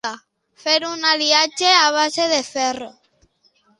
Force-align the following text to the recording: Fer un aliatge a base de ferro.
Fer 0.61 0.77
un 0.87 1.03
aliatge 1.09 1.69
a 1.81 1.85
base 1.99 2.29
de 2.33 2.43
ferro. 2.51 2.89